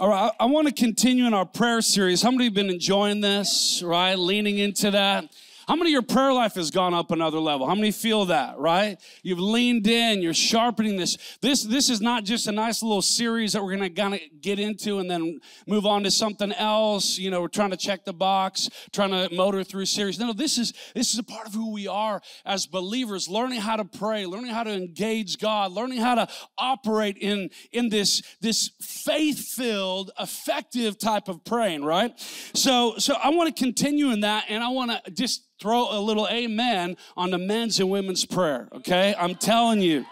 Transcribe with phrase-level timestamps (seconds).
[0.00, 2.22] All right, I want to continue in our prayer series.
[2.22, 4.14] How many have been enjoying this, right?
[4.14, 5.26] Leaning into that.
[5.70, 7.64] How many your prayer life has gone up another level?
[7.64, 9.00] How many feel that, right?
[9.22, 11.16] You've leaned in, you're sharpening this.
[11.40, 14.58] This this is not just a nice little series that we're gonna kind of get
[14.58, 15.38] into and then
[15.68, 17.18] move on to something else.
[17.18, 20.18] You know, we're trying to check the box, trying to motor through series.
[20.18, 23.76] No, this is this is a part of who we are as believers, learning how
[23.76, 26.26] to pray, learning how to engage God, learning how to
[26.58, 32.10] operate in, in this, this faith-filled, effective type of praying, right?
[32.54, 36.00] So so I want to continue in that and I want to just throw a
[36.00, 39.14] little amen on the men's and women's prayer, okay?
[39.18, 40.06] I'm telling you,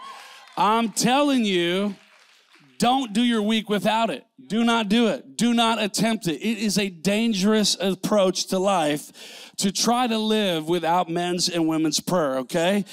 [0.55, 1.95] I'm telling you,
[2.77, 4.25] don't do your week without it.
[4.47, 5.35] Do not do it.
[5.37, 6.35] Do not attempt it.
[6.35, 11.99] It is a dangerous approach to life to try to live without men's and women's
[11.99, 12.85] prayer, okay?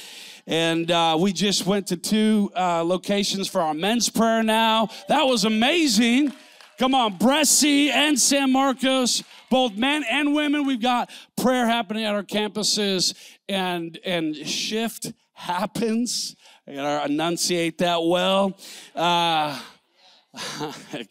[0.46, 4.88] And uh, we just went to two uh, locations for our men's prayer now.
[5.08, 6.32] That was amazing.
[6.78, 10.66] Come on, Bressi and San Marcos, both men and women.
[10.66, 13.14] We've got prayer happening at our campuses,
[13.48, 16.36] and and shift happens.
[16.68, 18.58] I gotta enunciate that well.
[18.94, 19.58] Uh,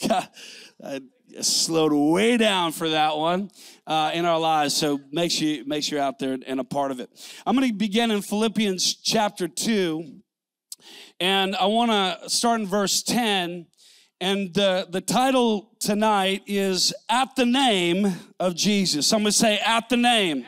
[0.07, 0.35] got,
[0.85, 1.01] I
[1.41, 3.49] slowed way down for that one
[3.87, 4.75] uh, in our lives.
[4.75, 7.09] So make sure make sure you're out there and a part of it.
[7.43, 10.21] I'm going to begin in Philippians chapter two,
[11.19, 13.65] and I want to start in verse ten.
[14.21, 19.07] And the, the title tonight is At the Name of Jesus.
[19.07, 20.45] Someone say, At the Name.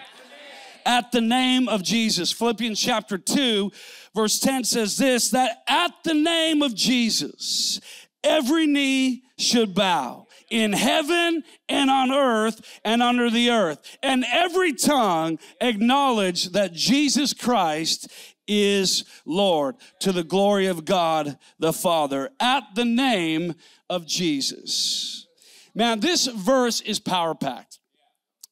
[0.85, 2.31] At the name of Jesus.
[2.31, 3.69] Philippians chapter 2,
[4.15, 7.81] verse 10 says this that at the name of Jesus,
[8.23, 14.73] every knee should bow in heaven and on earth and under the earth, and every
[14.73, 18.07] tongue acknowledge that Jesus Christ
[18.47, 23.55] is Lord to the glory of God the Father at the name
[23.89, 25.27] of Jesus.
[25.75, 27.79] Man, this verse is power packed.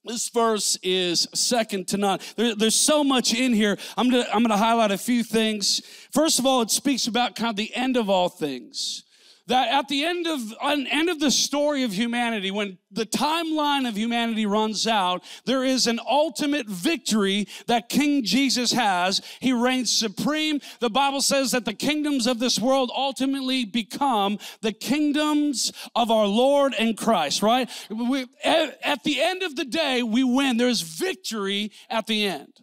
[0.03, 2.19] This verse is second to none.
[2.35, 3.77] There, there's so much in here.
[3.97, 5.81] I'm gonna, I'm gonna highlight a few things.
[6.11, 9.04] First of all, it speaks about kind of the end of all things
[9.47, 13.87] that at the end of an end of the story of humanity when the timeline
[13.87, 19.21] of humanity runs out there is an ultimate victory that king jesus has.
[19.39, 20.61] He reigns supreme.
[20.79, 26.25] The bible says that the kingdoms of this world ultimately become the kingdoms of our
[26.25, 27.69] lord and christ right?
[27.89, 30.57] We, at the end of the day we win.
[30.57, 32.53] There's victory at the end.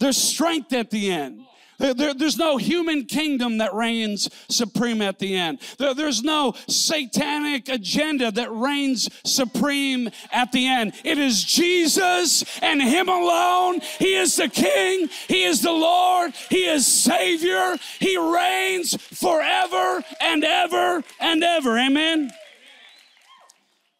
[0.00, 1.44] There's strength at the end
[1.78, 5.60] there, there's no human kingdom that reigns supreme at the end.
[5.78, 10.94] There, there's no satanic agenda that reigns supreme at the end.
[11.04, 13.80] It is Jesus and Him alone.
[13.98, 17.76] He is the King, He is the Lord, He is Savior.
[17.98, 21.78] He reigns forever and ever and ever.
[21.78, 22.30] Amen.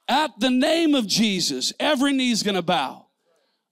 [0.09, 3.04] At the name of Jesus, every knee is going to bow.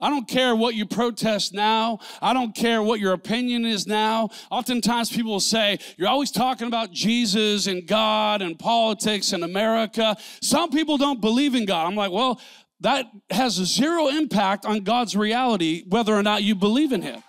[0.02, 2.00] I don't care what you protest now.
[2.20, 4.30] I don't care what your opinion is now.
[4.50, 10.16] Oftentimes people will say, You're always talking about Jesus and God and politics and America.
[10.42, 11.86] Some people don't believe in God.
[11.86, 12.40] I'm like, Well,
[12.80, 17.22] that has zero impact on God's reality, whether or not you believe in Him.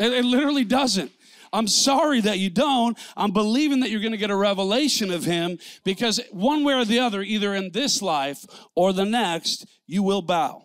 [0.00, 1.12] It, it literally doesn't.
[1.52, 2.98] I'm sorry that you don't.
[3.16, 6.84] I'm believing that you're going to get a revelation of Him because one way or
[6.84, 8.44] the other, either in this life
[8.74, 10.64] or the next, you will bow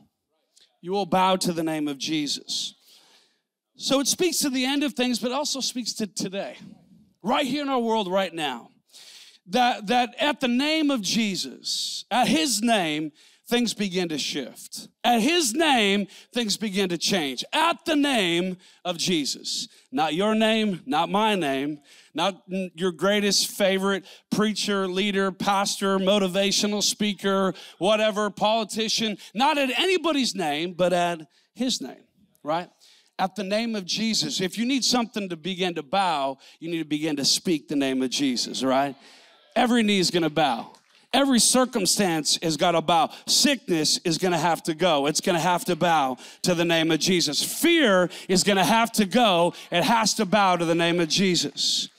[0.81, 2.75] you will bow to the name of Jesus.
[3.75, 6.57] So it speaks to the end of things, but also speaks to today,
[7.23, 8.71] right here in our world right now.
[9.47, 13.11] That, that at the name of Jesus, at his name,
[13.49, 14.87] things begin to shift.
[15.03, 17.43] At his name, things begin to change.
[17.51, 19.67] At the name of Jesus.
[19.91, 21.79] Not your name, not my name,
[22.13, 30.73] not your greatest favorite preacher, leader, pastor, motivational speaker, whatever, politician, not at anybody's name,
[30.73, 31.21] but at
[31.55, 32.03] his name,
[32.43, 32.69] right?
[33.17, 34.41] At the name of Jesus.
[34.41, 37.75] If you need something to begin to bow, you need to begin to speak the
[37.75, 38.95] name of Jesus, right?
[39.55, 40.71] Every knee is gonna bow.
[41.11, 43.09] Every circumstance has got to bow.
[43.25, 45.07] Sickness is going to have to go.
[45.07, 47.41] It's going to have to bow to the name of Jesus.
[47.41, 49.53] Fear is going to have to go.
[49.71, 51.89] It has to bow to the name of Jesus.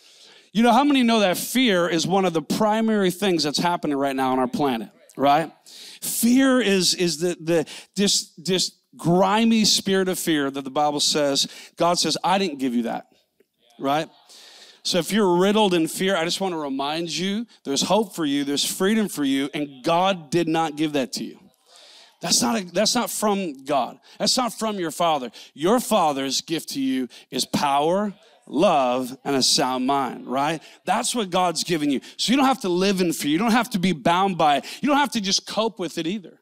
[0.52, 3.96] You know, how many know that fear is one of the primary things that's happening
[3.96, 5.52] right now on our planet, right?
[6.00, 7.66] Fear is, is the, the,
[7.96, 12.74] this, this grimy spirit of fear that the Bible says, God says, I didn't give
[12.74, 13.06] you that,
[13.78, 14.08] right?
[14.82, 18.24] So if you're riddled in fear, I just want to remind you there's hope for
[18.24, 21.38] you, there's freedom for you, and God did not give that to you.
[22.20, 23.98] That's not, a, that's not from God.
[24.18, 25.30] That's not from your father.
[25.54, 28.12] Your father's gift to you is power,
[28.46, 30.62] love, and a sound mind, right?
[30.84, 32.00] That's what God's given you.
[32.18, 33.30] So you don't have to live in fear.
[33.30, 34.66] You don't have to be bound by it.
[34.82, 36.39] You don't have to just cope with it either.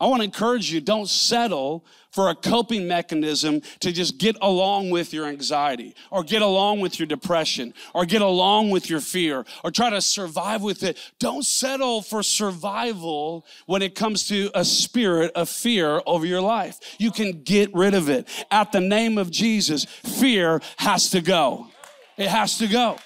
[0.00, 4.90] I want to encourage you don't settle for a coping mechanism to just get along
[4.90, 9.44] with your anxiety or get along with your depression or get along with your fear
[9.62, 10.98] or try to survive with it.
[11.18, 16.78] Don't settle for survival when it comes to a spirit of fear over your life.
[16.98, 18.28] You can get rid of it.
[18.50, 21.68] At the name of Jesus, fear has to go.
[22.16, 22.98] It has to go.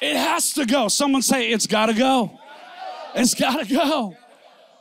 [0.00, 0.88] It has to go.
[0.88, 2.38] Someone say, It's got to go.
[3.14, 4.16] It's got to go.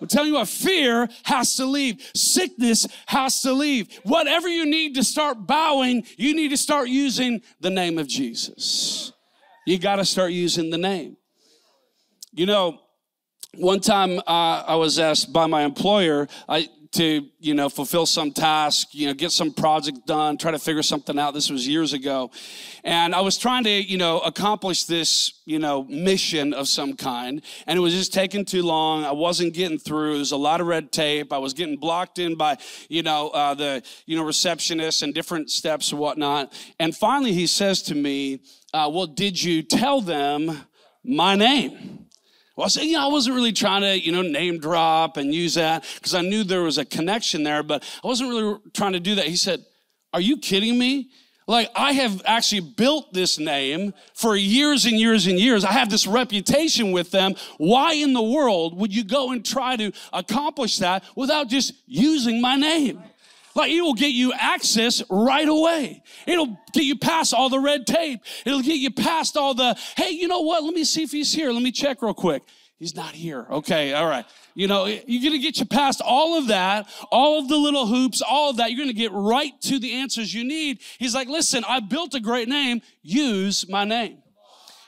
[0.01, 2.09] I'm telling you what, fear has to leave.
[2.15, 3.99] Sickness has to leave.
[4.03, 9.11] Whatever you need to start bowing, you need to start using the name of Jesus.
[9.65, 11.17] You got to start using the name.
[12.31, 12.79] You know,
[13.55, 18.31] one time uh, I was asked by my employer, I, to you know fulfill some
[18.31, 21.33] task you know get some project done try to figure something out.
[21.33, 22.31] This was years ago.
[22.83, 27.41] And i was trying to you know accomplish this you know mission of some kind.
[27.67, 29.05] And it was just taking too long.
[29.05, 30.15] I wasn't getting through.
[30.15, 31.31] There's a lot of red tape.
[31.31, 32.57] I was getting blocked in by
[32.87, 36.53] you know uh, the you know receptionist and different steps and whatnot.
[36.79, 38.41] And finally he says to me
[38.73, 40.65] uh, well did you tell them
[41.03, 41.98] my name
[42.59, 45.53] well, I said, yeah, I wasn't really trying to, you know, name drop and use
[45.53, 48.99] that because I knew there was a connection there, but I wasn't really trying to
[48.99, 49.27] do that.
[49.27, 49.65] He said,
[50.11, 51.09] Are you kidding me?
[51.47, 55.63] Like, I have actually built this name for years and years and years.
[55.63, 57.35] I have this reputation with them.
[57.59, 62.41] Why in the world would you go and try to accomplish that without just using
[62.41, 63.01] my name?
[63.59, 66.01] Like it will get you access right away.
[66.25, 68.21] It'll get you past all the red tape.
[68.45, 70.63] It'll get you past all the, hey, you know what?
[70.63, 71.51] Let me see if he's here.
[71.51, 72.43] Let me check real quick.
[72.77, 73.45] He's not here.
[73.51, 74.25] Okay, all right.
[74.55, 78.21] You know, you're gonna get you past all of that, all of the little hoops,
[78.21, 78.71] all of that.
[78.71, 80.79] You're gonna get right to the answers you need.
[80.97, 82.81] He's like, listen, I built a great name.
[83.01, 84.19] Use my name.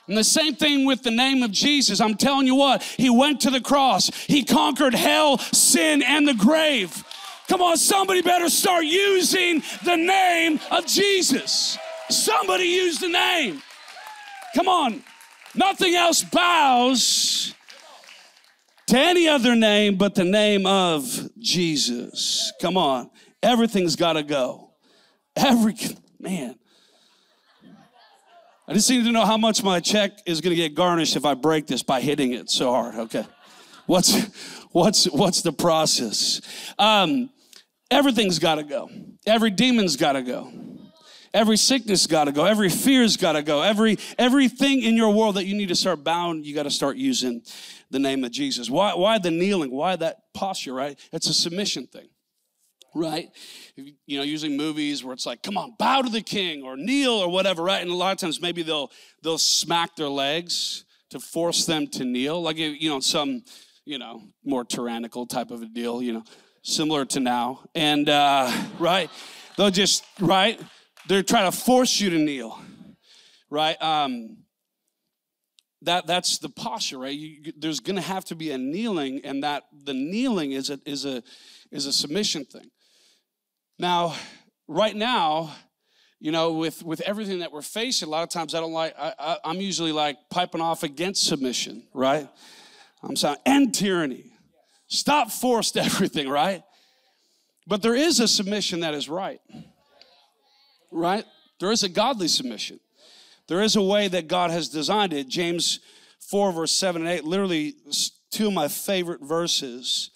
[0.08, 2.00] And the same thing with the name of Jesus.
[2.00, 6.34] I'm telling you what, he went to the cross, he conquered hell, sin, and the
[6.34, 7.04] grave.
[7.52, 11.76] Come on, somebody better start using the name of Jesus.
[12.08, 13.60] Somebody use the name.
[14.56, 15.02] Come on.
[15.54, 17.54] Nothing else bows
[18.86, 22.54] to any other name but the name of Jesus.
[22.58, 23.10] Come on.
[23.42, 24.70] Everything's got to go.
[25.36, 25.76] Every,
[26.18, 26.54] man.
[28.66, 31.26] I just need to know how much my check is going to get garnished if
[31.26, 32.94] I break this by hitting it so hard.
[32.94, 33.26] Okay.
[33.84, 34.14] What's,
[34.72, 36.40] what's, what's the process?
[36.78, 37.28] Um,
[37.92, 38.88] Everything's got to go.
[39.26, 40.50] Every demon's got to go.
[41.34, 42.46] Every sickness got to go.
[42.46, 43.60] Every fear's got to go.
[43.60, 46.96] Every everything in your world that you need to start bound, you got to start
[46.96, 47.42] using
[47.90, 48.70] the name of Jesus.
[48.70, 49.70] Why, why the kneeling?
[49.70, 50.98] Why that posture, right?
[51.12, 52.08] It's a submission thing,
[52.94, 53.28] right?
[53.76, 57.12] You know, using movies where it's like, come on, bow to the king or kneel
[57.12, 57.82] or whatever, right?
[57.82, 58.90] And a lot of times maybe they'll
[59.22, 63.42] they'll smack their legs to force them to kneel, like you know, some
[63.84, 66.24] you know more tyrannical type of a deal, you know
[66.62, 67.64] similar to now.
[67.74, 69.10] And, uh, right?
[69.56, 70.60] They'll just, right?
[71.08, 72.58] They're trying to force you to kneel,
[73.50, 73.80] right?
[73.82, 74.38] Um,
[75.82, 77.16] that that's the posture, right?
[77.16, 80.78] You, there's going to have to be a kneeling, and that the kneeling is a
[80.86, 81.22] is a
[81.70, 82.70] is a submission thing.
[83.78, 84.14] Now,
[84.68, 85.52] right now,
[86.20, 88.94] you know, with with everything that we're facing, a lot of times I don't like.
[88.96, 92.28] I, am usually like piping off against submission, right?
[93.02, 94.31] I'm saying and tyranny,
[94.92, 96.62] Stop forced everything, right?
[97.66, 99.40] But there is a submission that is right.
[100.90, 101.24] Right?
[101.60, 102.78] There is a godly submission.
[103.48, 105.28] There is a way that God has designed it.
[105.28, 105.80] James
[106.28, 107.74] 4, verse 7 and 8, literally
[108.30, 110.10] two of my favorite verses.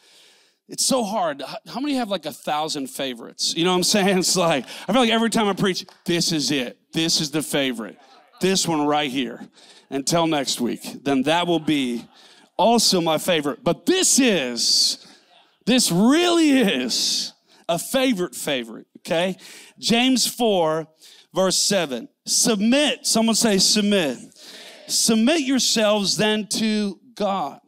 [0.69, 1.43] It's so hard.
[1.67, 3.55] How many have like a thousand favorites?
[3.57, 4.19] You know what I'm saying?
[4.19, 6.79] It's like, I feel like every time I preach, this is it.
[6.93, 7.99] This is the favorite.
[8.43, 9.49] This one right here.
[9.89, 12.05] Until next week, then that will be
[12.57, 13.63] also my favorite.
[13.63, 15.07] But this is,
[15.65, 17.33] this really is
[17.69, 19.37] a favorite favorite, okay?
[19.79, 20.87] James 4,
[21.35, 22.09] verse 7.
[22.27, 24.19] Submit, someone say submit.
[24.89, 27.61] Submit yourselves then to God.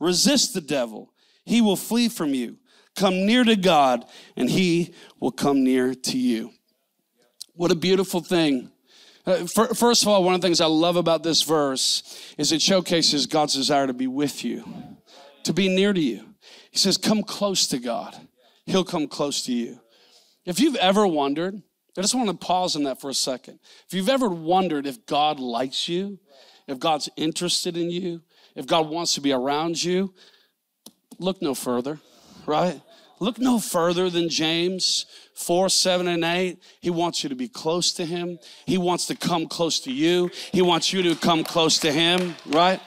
[0.00, 1.12] Resist the devil,
[1.44, 2.58] he will flee from you.
[2.96, 4.06] Come near to God,
[4.36, 6.50] and he will come near to you.
[7.54, 8.70] What a beautiful thing
[9.26, 12.62] uh, first of all, one of the things I love about this verse is it
[12.62, 14.64] showcases God's desire to be with you,
[15.42, 16.24] to be near to you.
[16.70, 18.16] He says, Come close to God,
[18.66, 19.80] He'll come close to you.
[20.44, 21.60] If you've ever wondered,
[21.98, 23.58] I just want to pause on that for a second.
[23.88, 26.18] If you've ever wondered if God likes you,
[26.68, 28.22] if God's interested in you,
[28.54, 30.14] if God wants to be around you,
[31.18, 31.98] look no further,
[32.46, 32.80] right?
[33.18, 36.58] Look no further than James 4, 7, and 8.
[36.80, 38.38] He wants you to be close to him.
[38.66, 40.30] He wants to come close to you.
[40.52, 42.80] He wants you to come close to him, right?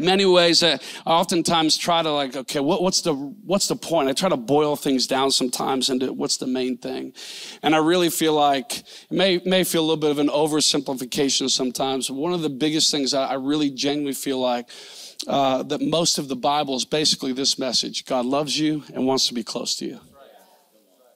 [0.00, 4.08] many ways that I oftentimes try to like, okay, what, what's the what's the point?
[4.08, 7.12] I try to boil things down sometimes into what's the main thing.
[7.62, 11.50] And I really feel like it may may feel a little bit of an oversimplification
[11.50, 12.10] sometimes.
[12.10, 14.68] One of the biggest things I, I really genuinely feel like
[15.26, 19.28] uh, that most of the Bible is basically this message: God loves you and wants
[19.28, 20.00] to be close to you.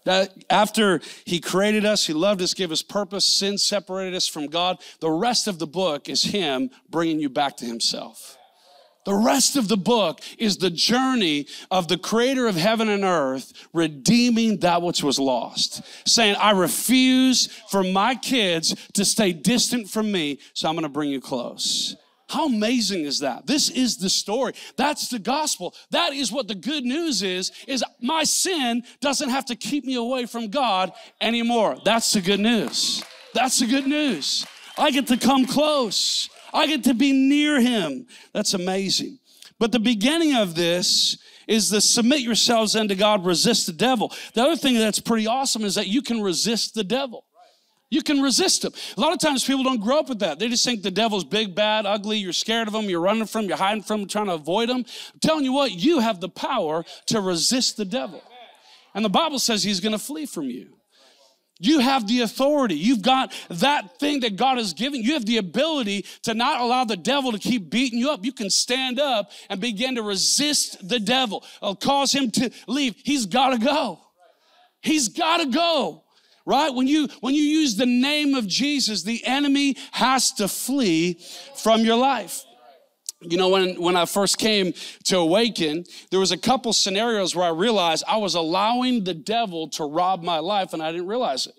[0.04, 4.48] That after he created us, he loved us, gave us purpose, sin separated us from
[4.48, 4.82] God.
[5.00, 8.36] The rest of the book is him bringing you back to himself.
[9.04, 13.52] The rest of the book is the journey of the creator of heaven and earth
[13.72, 15.82] redeeming that which was lost.
[16.06, 21.10] Saying, I refuse for my kids to stay distant from me, so I'm gonna bring
[21.10, 21.96] you close.
[22.28, 23.46] How amazing is that?
[23.46, 24.54] This is the story.
[24.76, 25.74] That's the gospel.
[25.90, 29.94] That is what the good news is, is my sin doesn't have to keep me
[29.94, 31.76] away from God anymore.
[31.84, 33.02] That's the good news.
[33.34, 34.46] That's the good news.
[34.78, 36.28] I get to come close.
[36.52, 38.06] I get to be near him.
[38.32, 39.18] That's amazing.
[39.58, 44.12] But the beginning of this is the submit yourselves unto God, resist the devil.
[44.32, 47.26] The other thing that's pretty awesome is that you can resist the devil.
[47.90, 48.72] You can resist him.
[48.96, 50.38] A lot of times people don't grow up with that.
[50.38, 52.18] They just think the devil's big, bad, ugly.
[52.18, 52.90] You're scared of him.
[52.90, 53.48] You're running from him.
[53.48, 54.78] You're hiding from him, trying to avoid him.
[54.78, 58.22] I'm telling you what, you have the power to resist the devil.
[58.94, 60.74] And the Bible says he's going to flee from you.
[61.60, 62.74] You have the authority.
[62.74, 65.02] You've got that thing that God has given.
[65.02, 68.24] You have the ability to not allow the devil to keep beating you up.
[68.24, 71.44] You can stand up and begin to resist the devil.
[71.62, 72.96] I'll cause him to leave.
[73.04, 74.00] He's got to go.
[74.82, 76.03] He's got to go.
[76.46, 76.72] Right?
[76.72, 81.18] When you when you use the name of Jesus, the enemy has to flee
[81.56, 82.44] from your life.
[83.22, 84.74] You know, when, when I first came
[85.04, 89.68] to Awaken, there was a couple scenarios where I realized I was allowing the devil
[89.70, 91.54] to rob my life and I didn't realize it.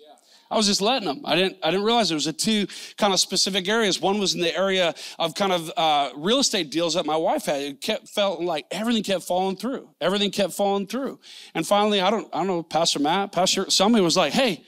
[0.48, 1.22] I was just letting him.
[1.24, 4.00] I didn't, I didn't realize there was a two kind of specific areas.
[4.00, 7.46] One was in the area of kind of uh, real estate deals that my wife
[7.46, 7.62] had.
[7.62, 9.88] It kept felt like everything kept falling through.
[10.00, 11.18] Everything kept falling through.
[11.54, 14.64] And finally, I don't, I don't know, Pastor Matt, Pastor, somebody was like, hey,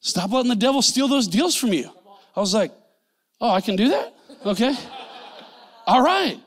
[0.00, 1.90] stop letting the devil steal those deals from you.
[2.34, 2.72] I was like,
[3.40, 4.14] oh, I can do that?
[4.44, 4.74] Okay.
[5.86, 6.38] All right.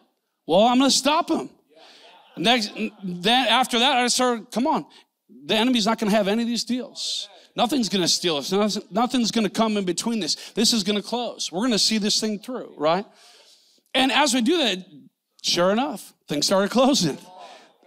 [0.46, 1.50] Well, I'm going to stop him.
[2.36, 2.72] Next,
[3.04, 4.86] then after that, I started, come on.
[5.46, 7.30] The enemy's not going to have any of these deals.
[7.56, 8.52] Nothing's going to steal us.
[8.90, 10.36] Nothing's going to come in between this.
[10.54, 11.52] This is going to close.
[11.52, 13.06] We're going to see this thing through, right?
[13.94, 14.80] And as we do that,
[15.44, 17.18] sure enough, things started closing.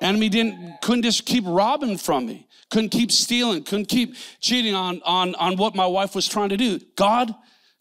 [0.00, 2.46] Enemy didn't couldn't just keep robbing from me.
[2.70, 3.64] Couldn't keep stealing.
[3.64, 6.80] Couldn't keep cheating on on on what my wife was trying to do.
[6.96, 7.34] God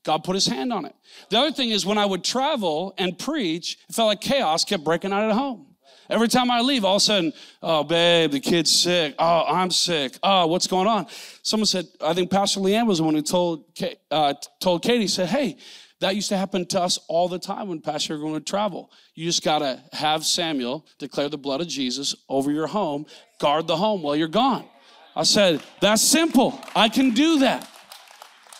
[0.03, 0.95] God put his hand on it.
[1.29, 4.83] The other thing is when I would travel and preach, it felt like chaos kept
[4.83, 5.75] breaking out at home.
[6.09, 9.15] Every time I leave, all of a sudden, oh, babe, the kid's sick.
[9.17, 10.17] Oh, I'm sick.
[10.21, 11.07] Oh, what's going on?
[11.41, 13.65] Someone said, I think Pastor Leanne was the one who told,
[14.11, 15.57] uh, told Katie, said, hey,
[16.01, 18.91] that used to happen to us all the time when Pastor going to travel.
[19.13, 23.05] You just got to have Samuel declare the blood of Jesus over your home,
[23.39, 24.65] guard the home while you're gone.
[25.15, 26.59] I said, that's simple.
[26.75, 27.69] I can do that.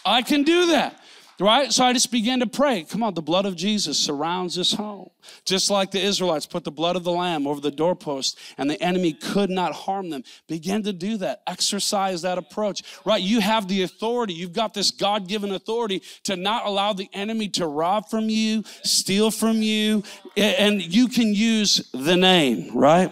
[0.06, 1.00] I can do that.
[1.38, 1.74] Right?
[1.74, 2.84] So I just began to pray.
[2.84, 5.10] Come on, the blood of Jesus surrounds this home.
[5.44, 8.82] Just like the Israelites put the blood of the Lamb over the doorpost and the
[8.82, 10.24] enemy could not harm them.
[10.48, 11.42] Begin to do that.
[11.46, 12.84] Exercise that approach.
[13.04, 13.22] Right?
[13.22, 14.34] You have the authority.
[14.34, 18.64] You've got this God given authority to not allow the enemy to rob from you,
[18.84, 20.04] steal from you,
[20.38, 23.12] and you can use the name, right?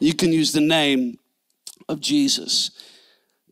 [0.00, 1.18] You can use the name
[1.88, 2.72] of Jesus.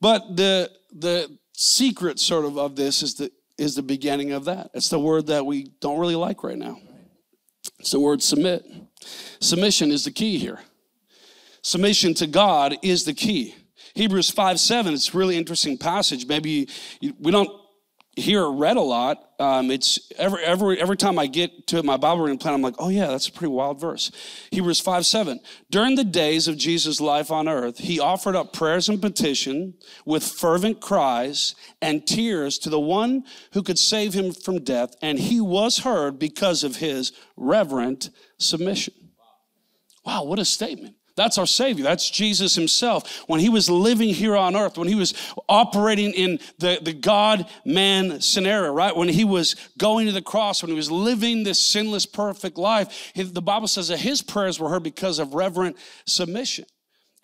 [0.00, 4.70] But the, the, secret sort of of this is that is the beginning of that.
[4.72, 6.80] It's the word that we don't really like right now.
[7.78, 8.64] It's the word submit.
[9.40, 10.60] Submission is the key here.
[11.62, 13.54] Submission to God is the key.
[13.94, 16.26] Hebrews 5 7, it's a really interesting passage.
[16.26, 16.68] Maybe
[17.00, 17.50] we don't
[18.18, 19.30] hear it read a lot.
[19.38, 22.74] Um, it's every, every, every time I get to my Bible reading plan, I'm like,
[22.78, 24.10] oh yeah, that's a pretty wild verse.
[24.50, 25.40] Hebrews 5 7.
[25.70, 30.24] During the days of Jesus' life on earth, he offered up prayers and petition with
[30.24, 35.40] fervent cries and tears to the one who could save him from death, and he
[35.40, 38.94] was heard because of his reverent submission.
[40.04, 40.96] Wow, what a statement.
[41.18, 41.84] That's our Savior.
[41.84, 43.24] That's Jesus Himself.
[43.28, 45.12] When He was living here on earth, when He was
[45.48, 48.96] operating in the, the God man scenario, right?
[48.96, 53.12] When He was going to the cross, when He was living this sinless, perfect life,
[53.14, 56.64] the Bible says that His prayers were heard because of reverent submission.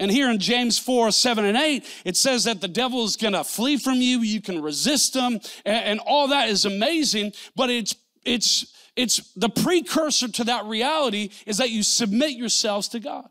[0.00, 3.44] And here in James 4, 7, and 8, it says that the devil is gonna
[3.44, 5.34] flee from you, you can resist him,
[5.64, 11.30] and, and all that is amazing, but it's it's it's the precursor to that reality
[11.46, 13.28] is that you submit yourselves to God.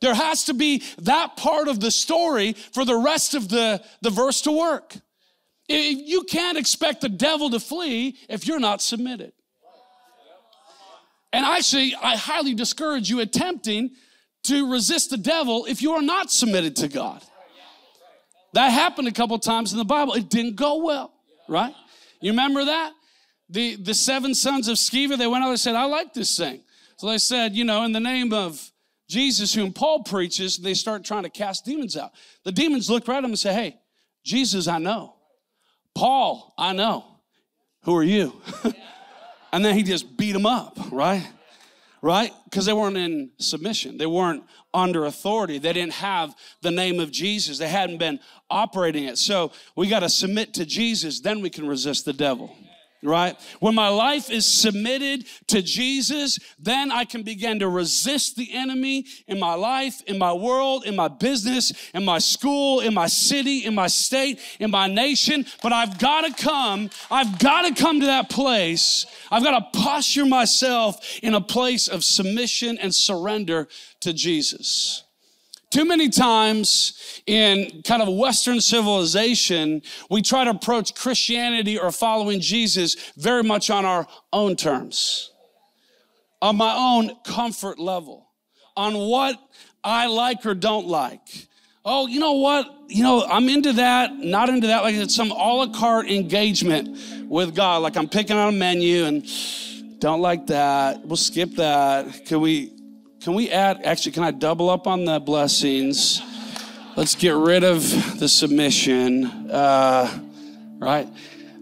[0.00, 4.10] There has to be that part of the story for the rest of the, the
[4.10, 4.96] verse to work.
[5.68, 9.32] You can't expect the devil to flee if you're not submitted.
[11.32, 13.90] And actually, I highly discourage you attempting
[14.44, 17.22] to resist the devil if you are not submitted to God.
[18.54, 20.14] That happened a couple times in the Bible.
[20.14, 21.12] It didn't go well,
[21.48, 21.74] right?
[22.20, 22.92] You remember that?
[23.48, 26.62] The, the seven sons of Sceva, they went out and said, I like this thing.
[26.96, 28.70] So they said, you know, in the name of
[29.10, 32.12] Jesus, whom Paul preaches, they start trying to cast demons out.
[32.44, 33.76] The demons look right at him and say, Hey,
[34.24, 35.16] Jesus, I know.
[35.96, 37.04] Paul, I know.
[37.82, 38.40] Who are you?
[39.52, 41.26] and then he just beat them up, right?
[42.00, 42.32] Right?
[42.44, 43.98] Because they weren't in submission.
[43.98, 45.58] They weren't under authority.
[45.58, 47.58] They didn't have the name of Jesus.
[47.58, 49.18] They hadn't been operating it.
[49.18, 52.56] So we got to submit to Jesus, then we can resist the devil
[53.02, 53.36] right?
[53.60, 59.06] When my life is submitted to Jesus, then I can begin to resist the enemy
[59.26, 63.64] in my life, in my world, in my business, in my school, in my city,
[63.64, 65.46] in my state, in my nation.
[65.62, 69.06] But I've got to come, I've got to come to that place.
[69.30, 73.68] I've got to posture myself in a place of submission and surrender
[74.00, 75.04] to Jesus.
[75.70, 82.40] Too many times in kind of Western civilization, we try to approach Christianity or following
[82.40, 85.30] Jesus very much on our own terms,
[86.42, 88.26] on my own comfort level,
[88.76, 89.40] on what
[89.84, 91.46] I like or don't like.
[91.84, 92.66] Oh, you know what?
[92.88, 94.82] You know, I'm into that, not into that.
[94.82, 97.82] Like it's some a la carte engagement with God.
[97.82, 99.24] Like I'm picking on a menu and
[100.00, 101.06] don't like that.
[101.06, 102.26] We'll skip that.
[102.26, 102.79] Can we
[103.20, 106.22] can we add, actually, can I double up on the blessings?
[106.96, 110.20] Let's get rid of the submission, uh,
[110.78, 111.06] right?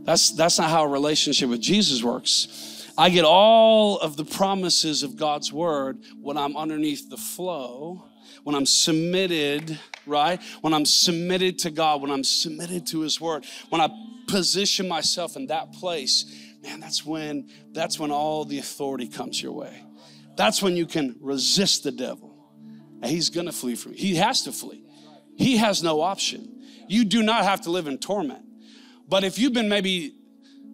[0.05, 2.88] That's, that's not how a relationship with Jesus works.
[2.97, 8.05] I get all of the promises of God's word when I'm underneath the flow,
[8.45, 10.41] when I'm submitted, right?
[10.61, 13.88] When I'm submitted to God, when I'm submitted to his word, when I
[14.29, 16.25] position myself in that place,
[16.62, 19.85] man, that's when that's when all the authority comes your way.
[20.38, 22.33] That's when you can resist the devil.
[23.02, 23.99] And he's gonna flee from you.
[23.99, 24.85] He has to flee.
[25.37, 26.62] He has no option.
[26.87, 28.44] You do not have to live in torment.
[29.09, 30.14] But if you've been maybe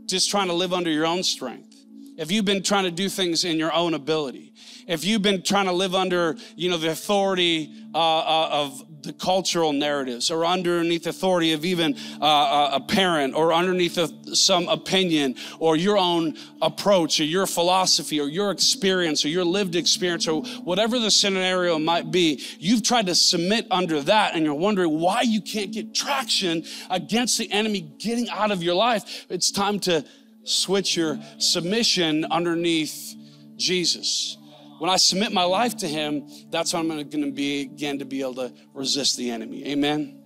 [0.04, 1.74] just trying to live under your own strength,
[2.18, 4.52] if you've been trying to do things in your own ability,
[4.86, 9.12] if you've been trying to live under, you know, the authority uh, uh, of the
[9.12, 13.98] cultural narratives or underneath authority of even uh, a parent or underneath
[14.34, 19.76] some opinion or your own approach or your philosophy or your experience or your lived
[19.76, 24.54] experience or whatever the scenario might be, you've tried to submit under that and you're
[24.54, 29.26] wondering why you can't get traction against the enemy getting out of your life.
[29.28, 30.04] It's time to
[30.44, 33.14] switch your submission underneath
[33.56, 34.36] Jesus.
[34.84, 38.04] When I submit my life to Him, that's when I'm going to be begin to
[38.04, 39.66] be able to resist the enemy.
[39.68, 40.22] Amen.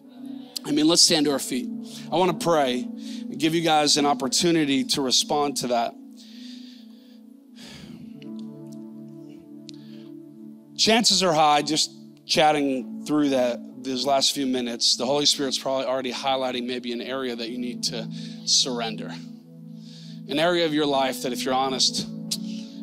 [0.64, 1.68] I mean, let's stand to our feet.
[2.10, 5.94] I want to pray and give you guys an opportunity to respond to that.
[10.76, 11.92] Chances are high, just
[12.26, 17.00] chatting through that these last few minutes, the Holy Spirit's probably already highlighting maybe an
[17.00, 18.08] area that you need to
[18.44, 19.14] surrender.
[20.28, 22.08] An area of your life that, if you're honest,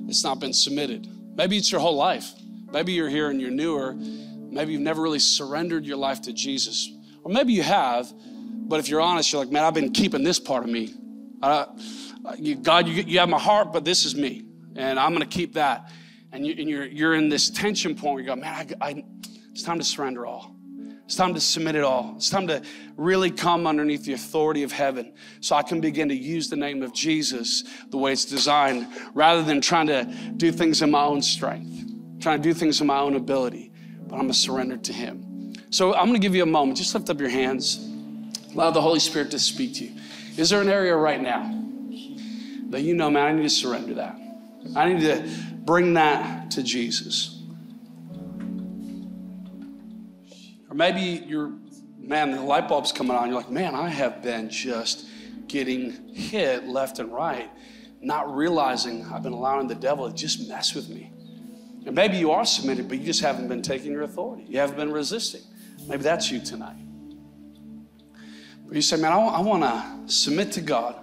[0.08, 1.10] it's not been submitted.
[1.36, 2.32] Maybe it's your whole life.
[2.71, 3.93] Maybe you're here and you're newer.
[3.93, 6.89] Maybe you've never really surrendered your life to Jesus.
[7.24, 8.12] Or maybe you have,
[8.67, 10.93] but if you're honest, you're like, man, I've been keeping this part of me.
[12.38, 14.45] You, God, you, you have my heart, but this is me.
[14.76, 15.91] And I'm going to keep that.
[16.32, 19.04] And, you, and you're, you're in this tension point where you go, man, I, I,
[19.52, 20.55] it's time to surrender all.
[21.06, 22.13] It's time to submit it all.
[22.18, 22.63] It's time to
[22.98, 26.82] really come underneath the authority of heaven so I can begin to use the name
[26.82, 31.22] of Jesus the way it's designed rather than trying to do things in my own
[31.22, 31.86] strength,
[32.20, 33.72] trying to do things in my own ability.
[34.08, 35.54] But I'm going to surrender to Him.
[35.70, 36.80] So I'm going to give you a moment.
[36.80, 37.88] Just lift up your hands.
[38.54, 40.02] Allow the Holy Spirit to speak to you.
[40.38, 41.52] Is there an area right now
[42.70, 44.18] that you know, man, I need to surrender that?
[44.76, 45.30] I need to
[45.65, 47.35] bring that to Jesus.
[50.76, 51.54] Or maybe you're,
[51.98, 53.30] man, the light bulb's coming on.
[53.30, 55.08] You're like, man, I have been just
[55.48, 57.50] getting hit left and right,
[58.02, 61.14] not realizing I've been allowing the devil to just mess with me.
[61.86, 64.44] And maybe you are submitted, but you just haven't been taking your authority.
[64.50, 65.44] You haven't been resisting.
[65.88, 66.76] Maybe that's you tonight.
[68.68, 70.98] But you say, man, I, I want to submit to God,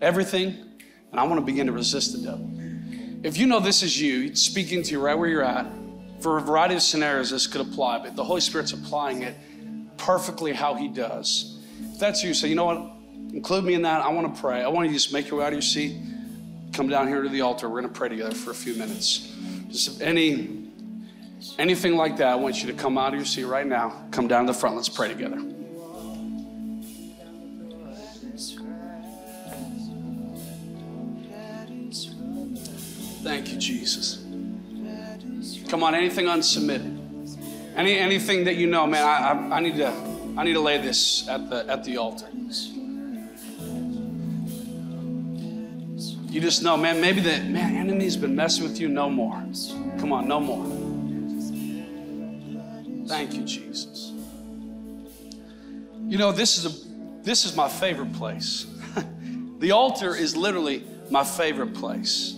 [0.00, 0.80] everything,
[1.12, 2.50] and I want to begin to resist the devil.
[3.22, 5.66] If you know this is you, speaking to you right where you're at,
[6.24, 9.36] for a variety of scenarios, this could apply, but the Holy Spirit's applying it
[9.98, 11.62] perfectly how He does.
[11.92, 12.78] If that's you, say, you know what?
[13.34, 14.00] Include me in that.
[14.00, 14.62] I want to pray.
[14.62, 16.00] I want you to just make your way out of your seat,
[16.72, 17.68] come down here to the altar.
[17.68, 19.36] We're going to pray together for a few minutes.
[19.68, 20.64] Just if any
[21.58, 24.06] Anything like that, I want you to come out of your seat right now.
[24.10, 24.76] Come down to the front.
[24.76, 25.36] Let's pray together.
[33.22, 34.23] Thank you, Jesus.
[35.74, 39.02] Come on, anything unsubmitted, any anything that you know, man.
[39.02, 39.88] I, I, I need to
[40.36, 42.28] I need to lay this at the at the altar.
[46.30, 47.00] You just know, man.
[47.00, 48.88] Maybe the man enemy's been messing with you.
[48.88, 49.44] No more.
[49.98, 50.64] Come on, no more.
[53.08, 54.12] Thank you, Jesus.
[56.06, 58.68] You know, this is a this is my favorite place.
[59.58, 62.36] the altar is literally my favorite place.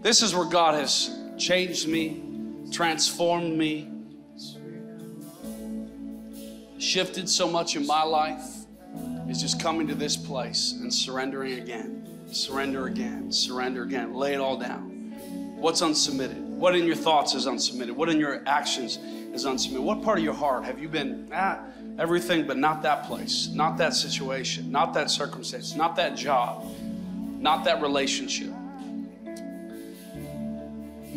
[0.00, 2.27] This is where God has changed me,
[2.70, 3.90] transformed me,
[6.78, 8.44] shifted so much in my life.
[9.28, 14.40] Is just coming to this place and surrendering again, surrender again, surrender again, lay it
[14.40, 15.12] all down.
[15.58, 16.40] What's unsubmitted?
[16.40, 17.90] What in your thoughts is unsubmitted?
[17.90, 18.98] What in your actions
[19.34, 19.82] is unsubmitted?
[19.82, 21.58] What part of your heart have you been, ah,
[21.98, 26.64] everything but not that place, not that situation, not that circumstance, not that job,
[27.38, 28.52] not that relationship?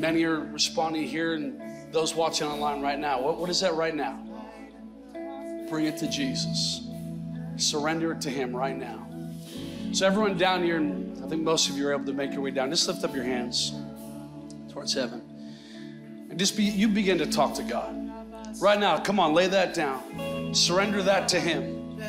[0.02, 1.62] Many are responding here and
[1.94, 3.22] those watching online right now.
[3.22, 4.20] What, what is that right now?
[5.70, 6.88] Bring it to Jesus.
[7.58, 9.08] Surrender it to Him right now.
[9.92, 12.42] So, everyone down here, and I think most of you are able to make your
[12.42, 13.76] way down, just lift up your hands
[14.72, 15.22] towards heaven.
[16.32, 17.96] And just be, you begin to talk to God.
[18.60, 20.56] Right now, come on, lay that down.
[20.56, 22.02] Surrender that to Him.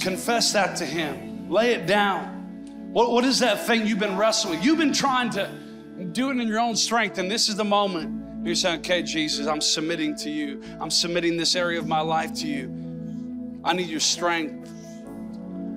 [0.00, 1.50] Confess that to Him.
[1.50, 2.90] Lay it down.
[2.94, 4.62] What, what is that thing you've been wrestling?
[4.62, 5.67] You've been trying to
[6.12, 9.46] do it in your own strength, and this is the moment you're saying, Okay, Jesus,
[9.46, 10.62] I'm submitting to you.
[10.80, 13.60] I'm submitting this area of my life to you.
[13.64, 14.70] I need your strength.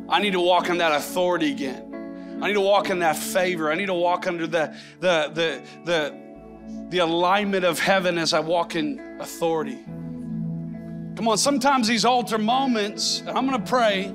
[0.08, 2.40] I need to walk in that authority again.
[2.42, 3.72] I need to walk in that favor.
[3.72, 6.18] I need to walk under the, the, the, the,
[6.90, 9.80] the alignment of heaven as I walk in authority.
[11.16, 14.14] Come on, sometimes these altar moments, and I'm going to pray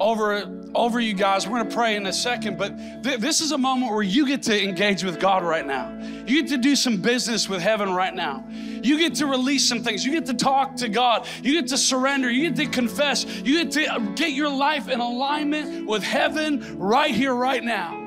[0.00, 1.46] over over you guys.
[1.46, 4.26] We're going to pray in a second, but th- this is a moment where you
[4.26, 5.90] get to engage with God right now.
[6.26, 8.44] You get to do some business with heaven right now.
[8.50, 10.04] You get to release some things.
[10.04, 11.26] You get to talk to God.
[11.42, 12.30] You get to surrender.
[12.30, 13.24] You get to confess.
[13.24, 17.98] You get to uh, get your life in alignment with heaven right here, right now.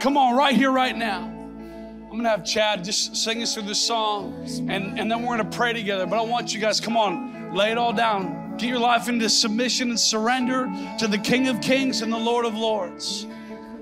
[0.00, 1.24] Come on, right here, right now.
[1.24, 5.50] I'm gonna have Chad just sing us through this song, and, and then we're gonna
[5.50, 6.06] pray together.
[6.06, 8.43] But I want you guys, come on, lay it all down.
[8.58, 12.44] Get your life into submission and surrender to the King of Kings and the Lord
[12.46, 13.26] of Lords.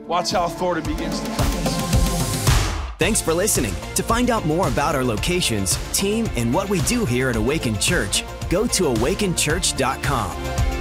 [0.07, 1.53] Watch how authority begins to come.
[2.99, 3.75] Thanks for listening.
[3.97, 7.79] To find out more about our locations, team, and what we do here at Awaken
[7.79, 10.72] Church, go to awakenchurch.com.